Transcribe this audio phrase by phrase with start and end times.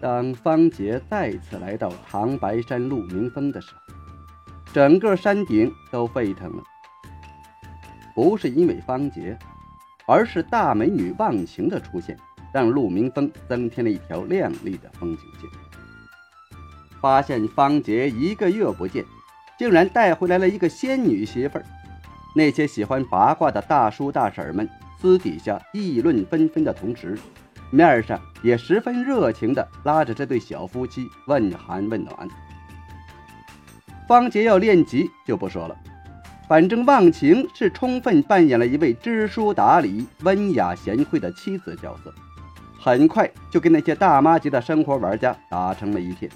[0.00, 3.94] 当方杰再次来到长白山鹿鸣峰的时候，
[4.72, 6.62] 整个山顶都沸腾了。
[8.14, 9.38] 不是因为方杰，
[10.06, 12.18] 而是大美女忘情的出现，
[12.52, 15.50] 让鹿鸣峰增添了一条亮丽的风景线。
[16.98, 19.04] 发现方杰一个月不见，
[19.58, 21.64] 竟然带回来了一个仙女媳妇儿，
[22.34, 24.66] 那些喜欢八卦的大叔大婶们
[24.98, 27.18] 私底下议论纷纷的同时。
[27.70, 32.28] 面上也十分热情地拉着这对小夫妻问寒问暖。
[34.08, 35.76] 方杰要练级就不说了，
[36.48, 42.12] 反正忘情是充分扮演了一位知书达理、温雅贤惠的妻子角色，
[42.78, 46.28] 很快就跟那些大妈级的生活玩家打成了一片。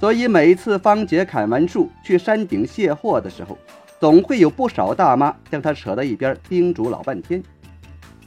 [0.00, 3.58] 所以每次方杰砍完树去山顶卸货的时候，
[3.98, 7.42] 总会有不少大妈将他扯到一边，叮嘱老半天。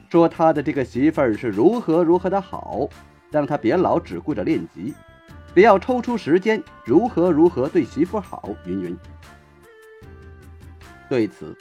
[0.10, 2.90] 说他的这个媳妇儿是如何如何的好，
[3.30, 4.94] 让他别老只顾着练级，
[5.54, 8.98] 不要抽出时间如何如何对媳妇好，云云。
[11.08, 11.56] 对此，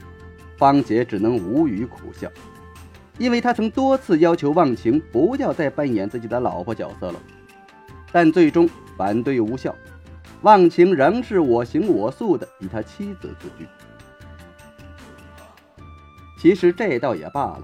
[0.56, 2.26] 方杰只能无语苦笑，
[3.18, 7.20] 因为他曾多次要求忘情不要再扮演自己的老婆角色了，
[8.10, 9.74] 但最终反对无效，
[10.40, 13.66] 忘情仍是我行我素的以他妻子自居。
[16.40, 17.62] 其实这倒也罢了。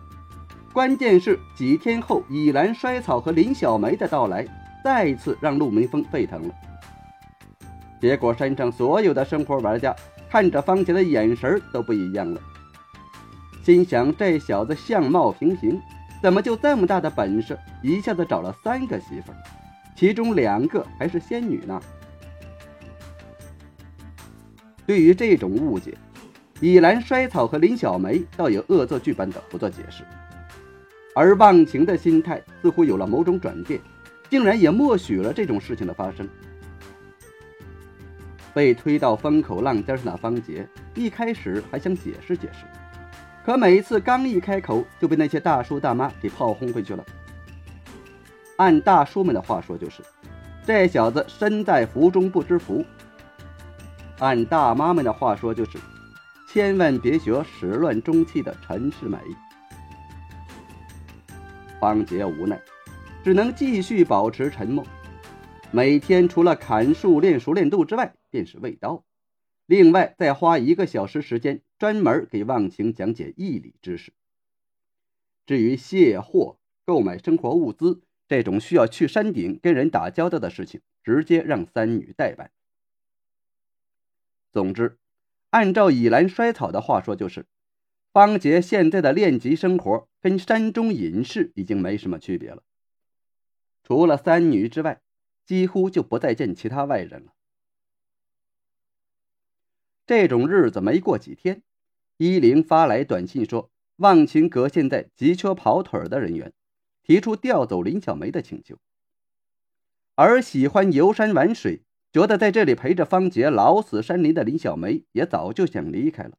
[0.75, 4.45] 关键是几天后，以兰衰草和林小梅的到来，
[4.83, 6.55] 再次让陆明峰沸腾了。
[8.01, 9.95] 结果山上所有的生活玩家
[10.29, 12.41] 看着方杰的眼神都不一样了，
[13.63, 15.81] 心想这小子相貌平平，
[16.21, 19.33] 怎么就这么大的本事，一下子找了三个媳妇，
[19.95, 21.81] 其中两个还是仙女呢？
[24.85, 25.97] 对于这种误解，
[26.59, 30.03] 以兰衰草和林小梅倒有恶作剧般的不做解释。
[31.15, 33.81] 而忘情的心态似乎有了某种转变，
[34.29, 36.29] 竟然也默许了这种事情的发生。
[38.53, 42.65] 被推到风口浪尖上的方杰一开始还想解释解释，
[43.45, 47.05] 可每一次刚一开口就被那些大叔大妈给炮轰回去了。
[48.57, 50.03] 按大叔们的话说，就是
[50.65, 52.85] 这小子身在福中不知福；
[54.21, 55.79] 按大妈们的话说，就是
[56.49, 59.19] 千万别学始乱终弃的陈世美。
[61.85, 62.59] 方杰无奈，
[63.23, 64.87] 只能继续保持沉默。
[65.71, 69.05] 每天除了砍树练熟练度之外，便是喂刀，
[69.67, 74.15] 另外再花一个小时时间专门给忘情讲解义理知识。
[75.45, 76.57] 至于卸货、
[76.87, 82.51] 购买生活物资这种需要去山顶跟人打交道的事情，直接让三女代办。
[84.51, 84.97] 总之，
[85.51, 87.45] 按照以兰衰草的话说，就是。
[88.11, 92.63] 方杰现在的练级生活跟山中隐士已经没什么区别了，
[93.83, 95.03] 除了三女之外，
[95.45, 97.35] 几乎就不再见其他外人了。
[100.07, 101.63] 这种日子没过几天，
[102.17, 106.55] 依灵发来短信说，忘情阁现在急缺跑腿的人员，
[107.03, 108.79] 提出调走林小梅的请求。
[110.15, 116.39] 而喜欢游山玩水，觉得在这里陪着方杰老死山林的林小梅，也早就想离开了。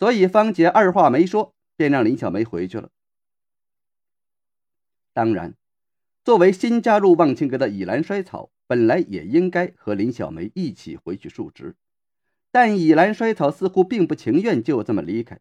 [0.00, 2.90] 所以方杰二话没说，便让林小梅回去了。
[5.12, 5.54] 当然，
[6.24, 11.74] 作为新加入忘情阁的以兰衰草，本来也应该和林小梅一起回去述职，
[12.50, 15.40] 但以兰衰草似乎并不情愿就这么离开，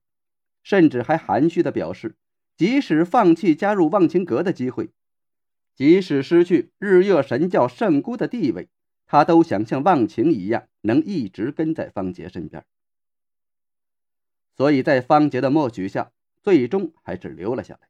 [0.64, 2.16] 甚至还含蓄的表示，
[2.58, 4.90] 即使放弃加入忘情阁的机会，
[5.74, 8.68] 即使失去日月神教圣姑的地位，
[9.06, 12.66] 他都想像忘情一样，能一直跟在方杰身边。
[14.58, 17.88] 所以在方杰的默许下，最终还是留了下来。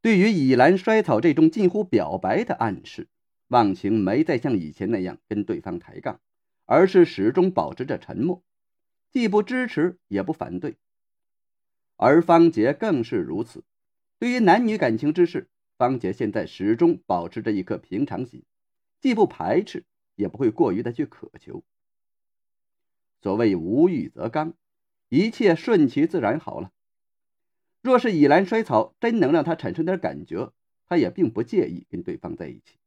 [0.00, 3.08] 对于以兰衰草这种近乎表白的暗示，
[3.48, 6.20] 忘情没再像以前那样跟对方抬杠，
[6.66, 8.42] 而是始终保持着沉默，
[9.10, 10.76] 既不支持也不反对。
[11.96, 13.64] 而方杰更是如此。
[14.18, 15.48] 对于男女感情之事，
[15.78, 18.42] 方杰现在始终保持着一颗平常心，
[19.00, 19.84] 既不排斥，
[20.16, 21.62] 也不会过于的去渴求。
[23.22, 24.52] 所谓无欲则刚，
[25.14, 26.72] 一切顺其自然好了。
[27.82, 30.52] 若是以兰衰草真能让他产生点感觉，
[30.86, 32.78] 他也并不介意跟对方在一起。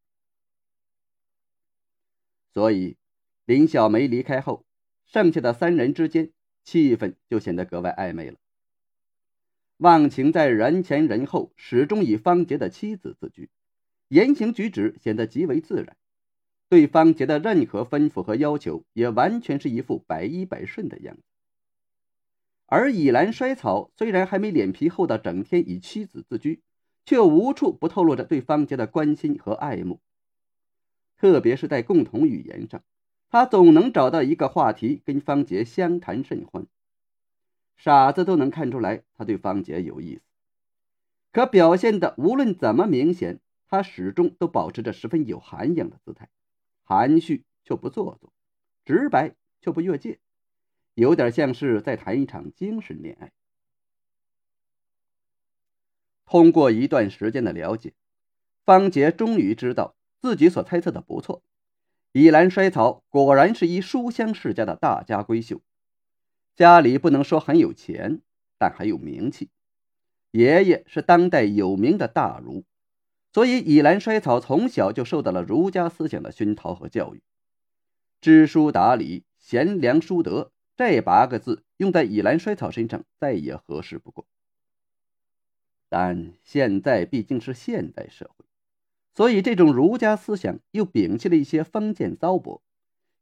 [2.51, 2.97] 所以，
[3.45, 4.65] 林小梅离开后，
[5.05, 6.31] 剩下的三人之间
[6.65, 8.37] 气氛就显得格外暧昧了。
[9.77, 13.49] 忘情在人前人后始终以方杰的妻子自居，
[14.09, 15.95] 言行举止显得极为自然。
[16.67, 21.23] 对方杰的任何吩咐和要求，也完全是一副百依百顺的样子。
[22.67, 26.61] 而以兰衰草虽然还没脸皮厚到整天以妻子自居，
[27.05, 30.01] 却无处不透露着对方杰的关心和爱慕。
[31.17, 32.83] 特别是在共同语言上，
[33.29, 36.67] 他总能找到一个话题跟方杰相谈甚欢。
[37.77, 40.21] 傻子都能看出来他对方杰有意思，
[41.31, 46.27] 可表现的无论怎么明显，他始终都保持着十分有涵养的姿态，
[46.83, 48.33] 含蓄却不做作，
[48.83, 50.19] 直白却不越界，
[50.97, 53.31] 有点像是在谈一场精神恋爱。
[56.25, 57.93] 通过一段时间的了解，
[58.65, 61.43] 方杰终于知道自己所猜测的不错，
[62.13, 65.61] 以兰衰草果然是一书香世家的大家闺秀。
[66.55, 68.21] 家里不能说很有钱，
[68.57, 69.51] 但很有名气。
[70.31, 72.65] 爷爷是当代有名的大儒，
[73.31, 77.21] 所以以兰衰草从小就受到了儒家思想的熏陶和教育。
[78.19, 84.25] 知书达理、贤良淑德这八个字用在以兰衰草身上再也合适不过。
[85.89, 88.45] 但现在毕竟是现代社会，
[89.13, 92.61] 所以这种儒家思想又摒弃了一些封建糟粕，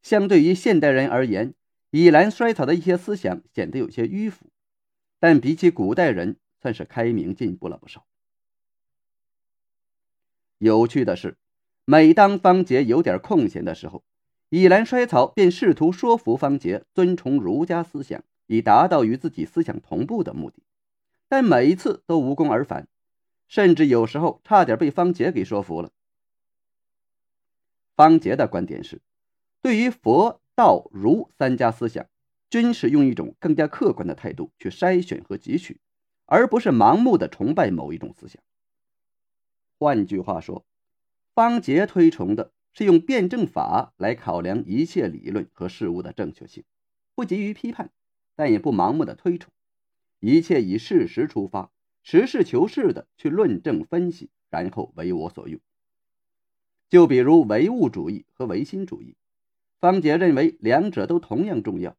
[0.01, 1.55] 相对于现代人而言。
[1.91, 4.47] 以兰衰草的一些思想显得有些迂腐，
[5.17, 8.05] 但比起古代人，算是开明进步了不少。
[10.57, 11.37] 有趣的是，
[11.85, 14.03] 每当方杰有点空闲的时候，
[14.49, 20.63] 以兰衰草便试图说服方杰尊崇儒家思想，以达到与自己思想同步的目的，
[21.27, 22.87] 但每一次都无功而返，
[23.47, 25.91] 甚至有时候差点被方杰给说服了。
[27.95, 29.01] 方杰的观点是，
[29.61, 30.41] 对于佛。
[30.57, 32.07] 道儒三家思想，
[32.49, 35.81] 均是用一种更加客观的态度去筛选和汲取，
[36.27, 38.41] 而不是盲目的崇拜某一种思想。
[39.77, 40.65] 换句话说，
[41.33, 46.63] 方杰推崇的是用辩证法来考量一切理论和事物的正确性，
[47.15, 47.89] 不急于批判，
[48.35, 49.51] 但也不盲目的推崇，
[50.19, 51.71] 一切以事实出发，
[52.03, 55.59] 实事求是的去论证分析，然后为我所用。
[56.89, 59.15] 就比如唯物主义和唯心主义。
[59.79, 61.95] 方杰认为两者都同样重要，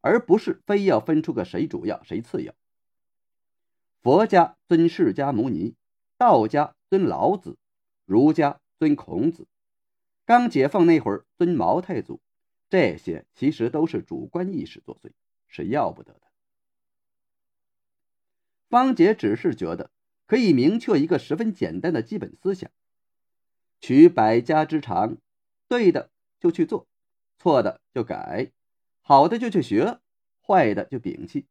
[0.00, 2.54] 而不是非要分出个谁主要谁次要。
[4.02, 5.74] 佛家尊释迦牟尼，
[6.16, 7.56] 道家尊老子，
[8.04, 9.48] 儒家尊孔子，
[10.26, 12.20] 刚解放那会儿尊毛太祖，
[12.70, 15.10] 这些其实都是主观意识作祟，
[15.46, 16.20] 是要不得的。
[18.68, 19.90] 方杰只是觉得
[20.26, 22.70] 可以明确一个十分简单的基本思想：
[23.80, 25.18] 取百家之长，
[25.68, 26.10] 对的
[26.40, 26.86] 就去做。
[27.36, 28.52] 错的就改，
[29.02, 29.98] 好的就去学，
[30.40, 31.46] 坏的就摒弃，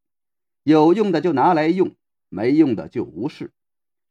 [0.64, 1.96] 有用的就拿来用，
[2.30, 3.52] 没用的就无视，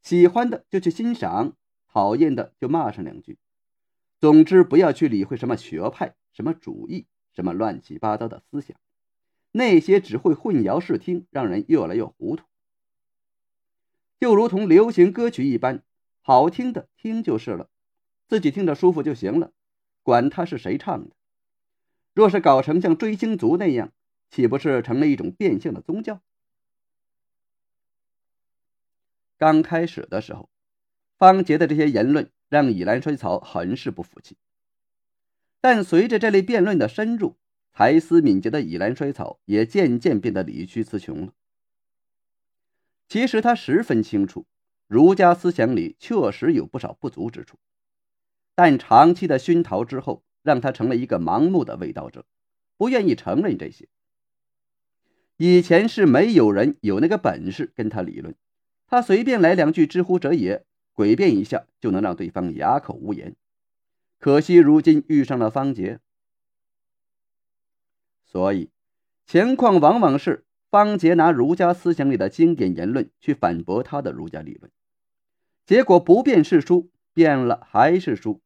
[0.01, 1.57] 喜欢的就去欣赏，
[1.89, 3.39] 讨厌的就骂上两句。
[4.23, 8.77] 总之，不要去理会什么学派、什么主义、什么乱七八糟的思想，
[9.51, 12.45] 那些只会混淆视听，让人越来越糊涂。
[14.21, 15.83] 就如同流行歌曲一般，
[16.21, 17.69] 好听的听就是了，
[18.29, 19.53] 自己听着舒服就行了，
[20.05, 21.17] 管他是谁唱的。
[22.15, 23.93] 若是搞成像追星族那样，
[24.31, 26.21] 岂不是成了一种变相的宗教？
[29.37, 30.49] 刚开始的时候，
[31.19, 34.37] 方杰的这些言论让以兰衰草很是不服气。
[35.63, 37.39] 但随着这类辩论的深入，
[37.73, 41.33] 才思敏捷的以兰衰草也渐渐变得理屈词穷了。
[43.09, 44.45] 其实他十分清楚，
[44.87, 47.59] 儒家思想里确实有不少不足之处，
[48.55, 50.23] 但长期的熏陶之后。
[50.45, 52.27] 让他成了一个盲目的卫道者，
[52.77, 53.87] 不愿意承认这些。
[55.37, 58.35] 以前是没有人有那个本事跟他理论，
[58.89, 60.67] 他随便来两句“知乎者也”，
[61.03, 63.35] 诡辩一下就能让对方哑口无言。
[64.19, 65.99] 可惜如今遇上了方杰，
[68.25, 68.71] 所以
[69.27, 74.71] 情况往往是方杰拿儒家思想里的经典言论去反驳他的儒家理论，
[75.67, 78.41] 结果不变是输，变了还是输。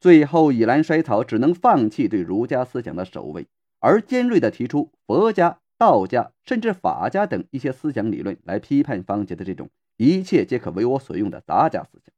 [0.00, 3.46] 最后，以兰衰草只能放弃对儒家思想的守卫，
[3.80, 12.14] 而尖锐地提出佛家、道家甚至法家等一些思想理论来批判方杰的这种一切皆可为我所用的杂家思想。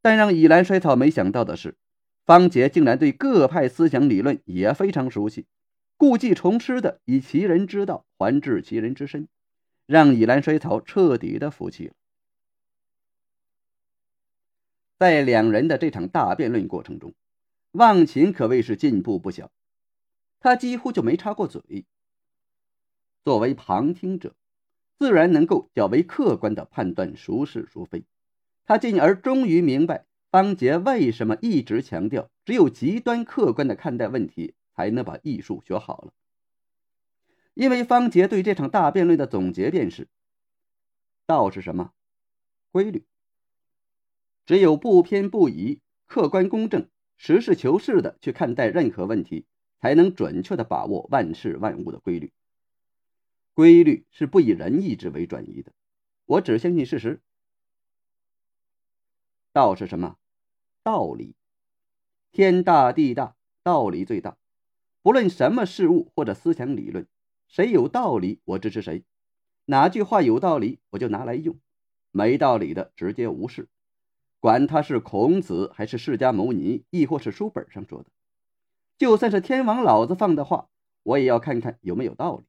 [0.00, 1.76] 但让以兰衰草没想到的是，
[2.24, 5.46] 方杰竟然对各派思想理论也非常熟悉，
[5.96, 9.28] 故技重施的以其人之道还治其人之身，
[9.86, 11.94] 让以兰衰草彻底的服气了。
[14.98, 17.14] 在两人的这场大辩论过程中，
[17.72, 19.50] 忘情可谓是进步不小。
[20.40, 21.86] 他几乎就没插过嘴。
[23.24, 24.34] 作为旁听者，
[24.98, 28.04] 自然能够较为客观地判断孰是孰非。
[28.64, 36.12] 他进而终于明白方杰为什么一直强调只有极端客观地看待问题，才能把艺术学好了。
[37.54, 40.08] 因为方杰对这场大辩论的总结便是：
[41.26, 41.92] 道是什么？
[42.72, 43.04] 规律。
[44.46, 49.46] 只有不偏不倚、客观公正、实事求是的去看待任何问题，
[49.80, 52.32] 才能准确的把握万事万物的规律。
[53.54, 55.72] 规律是不以人意志为转移的。
[56.26, 57.20] 我只相信事实。
[59.52, 60.16] 道是什么？
[60.82, 61.34] 道理。
[62.32, 64.36] 天大地大，道理最大。
[65.02, 67.06] 不论什么事物或者思想理论，
[67.46, 69.04] 谁有道理，我支持谁；
[69.66, 71.54] 哪句话有道理，我就拿来用；
[72.10, 73.68] 没道理的，直接无视。
[74.40, 78.10] 管他是孔子，还是释迦牟尼，亦或是书本上说的，
[78.98, 80.68] 就算是天王老子放的话，
[81.04, 82.44] 我也要看看有没有道理。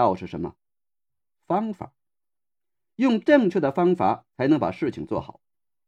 [0.00, 0.54] 道是什么？
[1.46, 1.92] 方法。
[2.96, 5.40] 用正确的方法，才能把事情做好，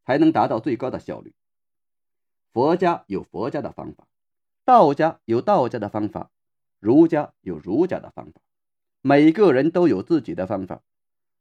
[0.04, 1.34] 才能达到最高的效率。
[2.52, 4.06] 佛家有佛家的方法，
[4.64, 6.30] 道家有道家的方法，
[6.78, 8.40] 儒家有儒家的方法，
[9.00, 10.82] 每个人都有自己的方法。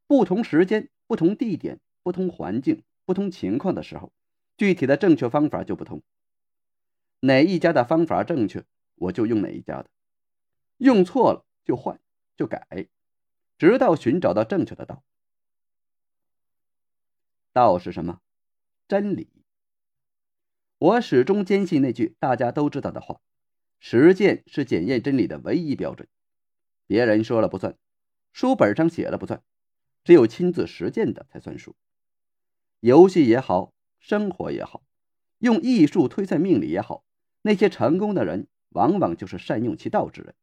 [0.08, 4.12] 不同时间、不同地点、不同环境、不同情况的时候，
[4.58, 6.02] 具体的正确方法就不同。
[7.22, 8.64] 哪一家的方法正确，
[8.96, 9.90] 我就用哪一家的；
[10.78, 12.00] 用错了就换
[12.42, 12.88] 就改，
[13.60, 15.04] 直到寻找到正确的道。
[17.54, 18.20] 道是什么？
[18.88, 19.30] 真理。
[20.80, 23.22] 我始终坚信那句大家都知道的话：
[23.80, 26.08] 实践是检验真理的唯一标准。
[26.88, 27.78] 别人说了不算，
[28.34, 29.44] 书本上写了不算，
[30.04, 31.76] 只有亲自实践的才算数。
[32.80, 34.82] 游戏也好，生活也好，
[35.38, 37.04] 用艺术推算命理也好，
[37.44, 40.34] 那些成功的人往往就是善用其道之人，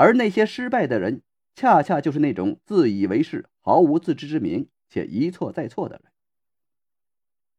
[0.00, 1.20] 而那些失败的人，
[1.54, 6.12] 恰恰就是那种自以为是、毫无自知之明且一错再错的人。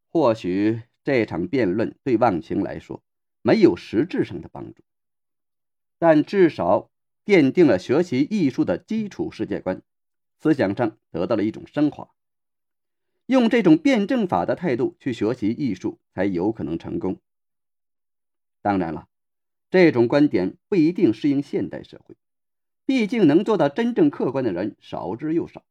[0.10, 0.82] 或许。
[1.04, 3.04] 这场辩论对忘情来说
[3.42, 4.84] 没有实质上的帮助，
[5.98, 6.92] 但至少
[7.26, 9.82] 奠定了学习艺术的基础世界观，
[10.38, 12.12] 思想上得到了一种升华。
[13.26, 17.20] 用这种辩证法的态度去学习艺术，才有可能成功。
[18.62, 19.08] 当然了，
[19.72, 22.16] 这种观点不一定适应现代社会，
[22.92, 25.64] 毕竟能做到真正客观的人少之又少，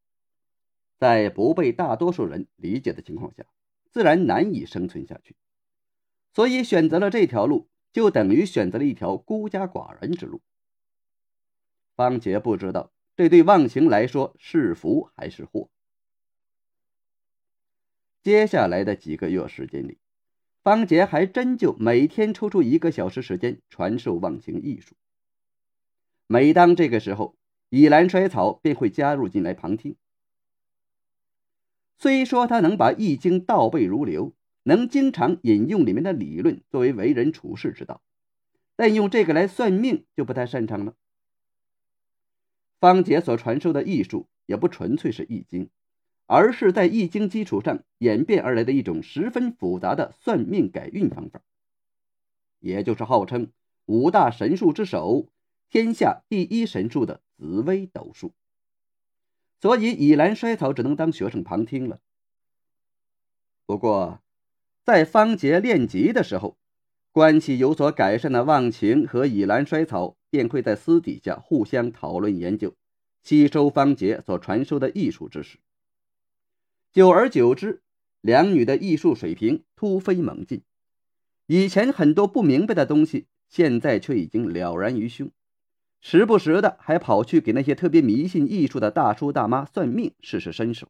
[0.97, 3.45] 在不被大多数人理解的情况下。
[3.91, 5.37] 自然难以生存下去，
[6.33, 10.41] 所以选择了这条路，就等于选择了一条孤家寡人之路。
[11.95, 15.69] 方杰不知道这对忘情来说是福还是祸。
[18.23, 19.99] 接下来的几个月时间里，
[20.63, 24.97] 方杰还真就每天抽出一个小时时间传授忘情艺术。
[26.33, 27.35] 每当这个时候，
[27.71, 29.97] 以兰衰草便会加入进来旁听。
[31.99, 34.33] 虽说他能把《易经》倒背如流，
[34.63, 38.01] 能经常引用里面的理论作为为人处世之道，
[38.77, 40.95] 但用这个来算命就不太擅长了。
[42.79, 45.67] 方杰所传授的艺术也不纯粹是《易经》，
[46.27, 51.43] 而是在《易经》基础上演变而来的一种十分复杂的算命改运方法，
[52.61, 53.51] 也就是号称
[53.87, 55.27] 五大神术之首、
[55.71, 58.35] 天下第一神术的紫微斗数。
[59.61, 62.01] 所以，以兰衰草只能当学生旁听了。
[63.67, 64.21] 不过，
[64.83, 66.59] 在方杰练级的时候，
[67.13, 72.75] 关系有所改善的忘情和以兰衰草便会在私底下互相讨论研究，
[73.23, 75.59] 吸收方杰所传授的艺术知识。
[76.91, 77.83] 久而久之，
[78.21, 80.63] 两女的艺术水平突飞猛进，
[81.47, 85.31] 以前很多不明白的东西，现在却已经了然于胸。
[86.01, 90.89] 时不时的还跑去给那些特别迷信艺术的大叔大妈算命，试试身手。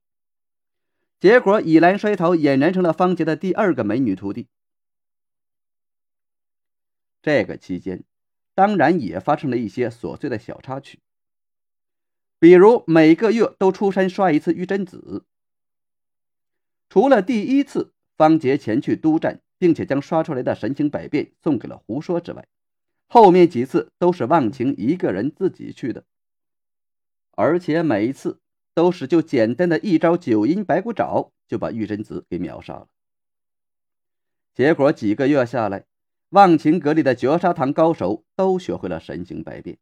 [1.19, 4.47] 结果，以兰衰草俨然成了方杰的第二个美女徒弟。
[7.21, 8.05] 这个期间，
[8.55, 11.01] 当然也发生了一些琐碎的小插曲，
[12.39, 15.27] 比如每个月都出山刷一次玉贞子。
[16.89, 22.49] 除了第一次方杰前去督战，并且将刷出来的神行百变送给了胡说之外，
[23.13, 26.05] 后面几次都是忘情一个人自己去的，
[27.33, 28.41] 而且每一次
[28.73, 32.87] 都是就简单的一招九阴白骨爪就把玉贞子给秒杀了。
[34.55, 35.87] 结果几个月下来，
[36.29, 39.77] 忘情阁里的绝杀堂高手都学会了神行百变。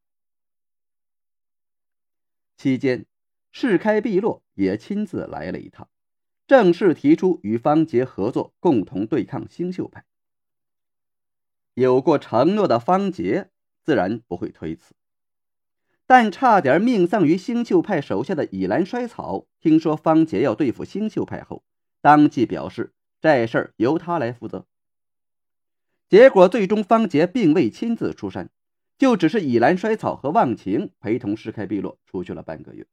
[2.56, 3.04] 期间，
[3.52, 5.86] 世开碧落也亲自来了一趟，
[6.46, 10.06] 正式提出与方杰合作，共同对抗星宿派。
[11.78, 13.50] 有过承诺的方杰
[13.84, 14.96] 自然不会推辞，
[16.06, 21.62] 但差点命丧于星宿派手下的以兰衰草，听说方杰要对付星宿派后，
[22.00, 24.66] 当即表示这事儿由他来负责。
[26.08, 28.50] 结果最终方杰并未亲自出山，
[28.98, 32.88] 就只是以兰衰草和忘情陪同石开碧落出去了半个月。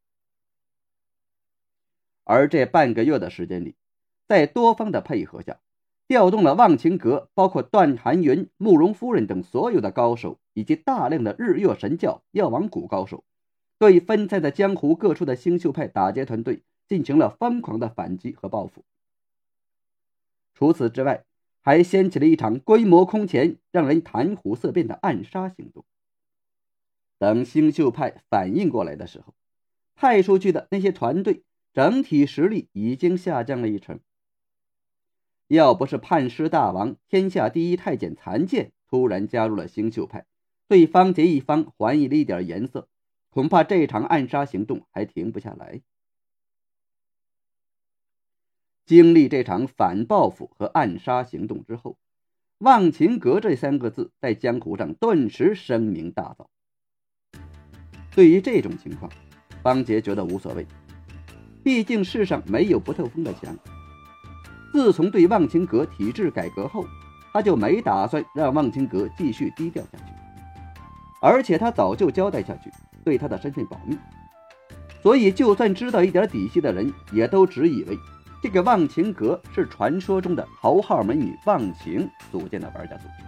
[2.23, 3.75] 而这半个月的时间里，
[4.27, 5.59] 在多方的配合下，
[6.07, 13.23] 调动了忘情阁，包括段寒云、慕容夫人等所有的高手，以及大量的日月神教、药王谷高手，
[13.79, 18.85] 对分散在江湖各处的星宿派打劫团队进行了疯狂的反击和报复。
[20.53, 21.25] 除此之外，
[21.61, 25.83] 还掀起了一场规模空前、让人谈虎色变的暗杀行动。
[27.17, 29.33] 等星宿派反应过来的时候，
[29.95, 31.43] 派出去的那些团队
[31.73, 33.99] 整体实力已经下降了一成。
[35.47, 40.25] 要不是叛师大王、天下第一太监残剑突然加入了星宿派，
[40.67, 42.87] 对方杰一方还以了一点颜色，
[43.29, 45.81] 恐怕这场暗杀行动还停不下来。
[48.85, 51.97] 经历这场反报复和暗杀行动之后，
[52.59, 56.47] 忘情阁这三个字在江湖上顿时声名大噪。
[58.15, 59.11] 对于这种情况，
[59.61, 60.65] 方杰觉得无所谓，
[61.63, 63.57] 毕竟世上没有不透风的墙。
[64.75, 66.85] 自从对忘情阁体制改革后，
[67.31, 70.03] 他就没打算让忘情阁继续低调下去，
[71.21, 72.69] 而且他早就交代下去，
[73.01, 73.97] 对他的身份保密。
[75.01, 77.97] 所以，就算知道一点底细的人，也都只以为
[78.43, 83.23] 这个忘情阁是传说中的头号美女忘情组建的玩家组织，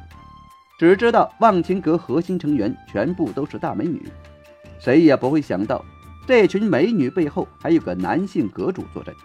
[0.77, 4.05] 只知道忘情阁核心成员全部都是大美女。
[4.81, 5.81] 谁也不会想到，
[6.27, 9.15] 这群美女背后还有个男性阁主坐镇。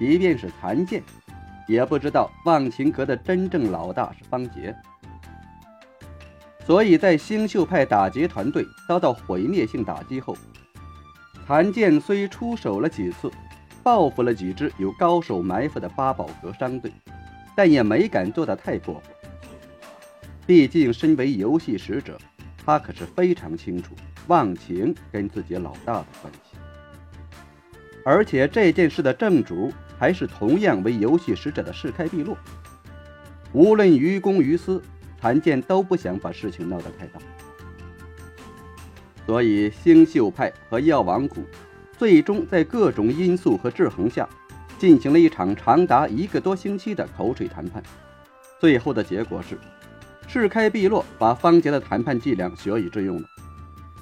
[0.00, 1.02] 即便是残剑，
[1.68, 4.74] 也不知道忘情阁的真正老大是方杰。
[6.64, 10.34] 所以在星宿派打劫团队遭到毁灭性打击后，
[11.46, 13.30] 残剑虽出手了几次，
[13.82, 16.90] 报复了几支有高手埋伏的八宝阁商队，
[17.54, 19.02] 但也没敢做得太过分。
[20.46, 22.18] 毕竟身为游戏使者。
[22.62, 23.94] 他可是非常清楚
[24.26, 26.58] 忘情跟自己老大的关系，
[28.04, 32.34] 而且这件事的正主还是同样为游戏使者的世开碧落。
[33.52, 34.82] 无论于公于私，
[35.20, 37.20] 谭健都不想把事情闹得太大，
[39.26, 41.44] 所以星宿派和药王谷
[41.98, 44.26] 最终在各种因素和制衡下，
[44.78, 47.82] 进行了一场长达一个多星期的口水谈判。
[48.58, 49.58] 最后的结果是。
[50.26, 53.28] 世开碧落把方杰的谈判伎俩学以致用了，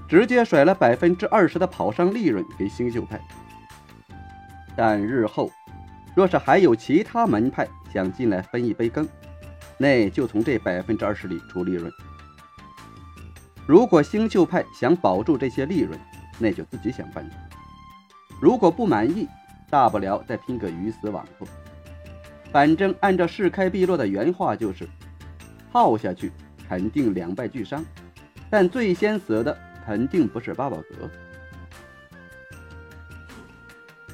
[0.06, 3.18] 直接甩了百分之二十的跑商利润给星宿派。
[4.76, 5.50] 但日后
[6.18, 9.08] 若是还有其他门派想进来分一杯羹，
[9.76, 11.92] 那就从这百分之二十里出利润。
[13.68, 15.96] 如果星宿派想保住这些利润，
[16.36, 17.36] 那就自己想办法。
[18.42, 19.28] 如果不满意，
[19.70, 21.46] 大不了再拼个鱼死网破。
[22.50, 24.88] 反正按照世开碧落的原话就是。
[25.70, 26.32] 耗下去
[26.68, 27.84] 肯定两败俱伤，
[28.50, 31.08] 但最先死的肯定不是八宝阁。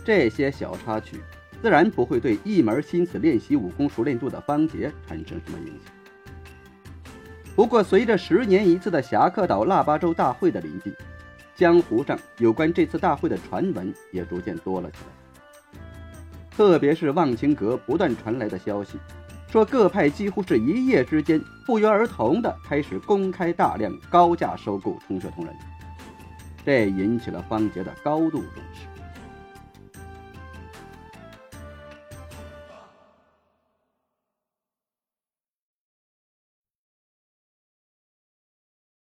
[0.05, 1.23] 这些小插曲
[1.65, 5.95] 自然不会对一门心思练习武功熟练度的方杰产生什么影响。
[7.57, 10.93] 不过，随着十年一次的侠客岛腊八粥大会的临近，
[11.57, 15.81] 江湖上有关这次大会的传闻也逐渐多了起来，
[16.51, 18.99] 特别是忘情阁不断传来的消息。
[19.49, 25.55] 说各派几乎是一夜之间不约而同的开始公开大量高价收购冲血同人，
[26.63, 28.87] 这引起了方杰的高度重视。